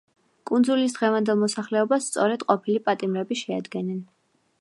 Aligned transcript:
კუნძულის 0.51 0.95
დღევანდელ 0.95 1.37
მოსახლეობას 1.41 2.07
სწორედ 2.13 2.45
ყოფილი 2.53 2.81
პატიმრები 2.89 3.39
შეადგენენ. 3.43 4.01